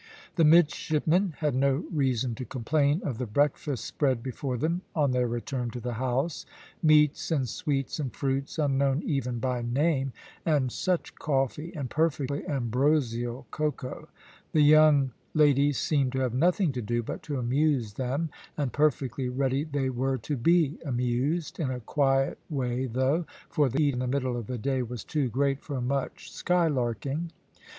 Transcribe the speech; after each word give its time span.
The 0.35 0.43
midshipmen 0.43 1.35
had 1.41 1.53
no 1.53 1.83
reason 1.93 2.33
to 2.33 2.43
complain 2.43 3.03
of 3.03 3.19
the 3.19 3.27
breakfast 3.27 3.85
spread 3.85 4.23
before 4.23 4.57
them 4.57 4.81
on 4.95 5.11
their 5.11 5.27
return 5.27 5.69
to 5.69 5.79
the 5.79 5.93
house; 5.93 6.43
meats 6.81 7.29
and 7.29 7.47
sweets 7.47 7.99
and 7.99 8.11
fruits, 8.11 8.57
unknown 8.57 9.03
even 9.03 9.37
by 9.37 9.61
name; 9.61 10.11
and 10.43 10.71
such 10.71 11.13
coffee, 11.13 11.71
and 11.75 11.87
perfectly 11.91 12.43
ambrosial 12.47 13.45
cacao. 13.51 14.09
The 14.53 14.63
young 14.63 15.11
ladies 15.35 15.77
seemed 15.77 16.13
to 16.13 16.21
have 16.21 16.33
nothing 16.33 16.71
to 16.71 16.81
do 16.81 17.03
but 17.03 17.21
to 17.21 17.37
amuse 17.37 17.93
them, 17.93 18.31
and 18.57 18.73
perfectly 18.73 19.29
ready 19.29 19.65
they 19.65 19.91
were 19.91 20.17
to 20.17 20.35
be 20.35 20.79
amused, 20.83 21.59
in 21.59 21.69
a 21.69 21.79
quiet 21.79 22.39
way 22.49 22.87
though, 22.87 23.27
for 23.51 23.69
the 23.69 23.77
heat 23.77 23.93
in 23.93 23.99
the 23.99 24.07
middle 24.07 24.35
of 24.35 24.47
the 24.47 24.57
day 24.57 24.81
was 24.81 25.03
too 25.03 25.29
great 25.29 25.61
for 25.61 25.79
much 25.79 26.31
skylarking. 26.31 27.29